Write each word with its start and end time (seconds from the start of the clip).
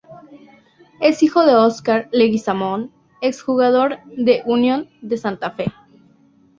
Es 0.99 1.21
hijo 1.21 1.45
de 1.45 1.53
Oscar 1.55 2.09
Leguizamón, 2.11 2.91
ex 3.21 3.43
jugador 3.43 3.99
de 4.17 4.41
Unión 4.47 4.89
de 5.03 5.17
Santa 5.17 5.51
Fe. 5.51 5.71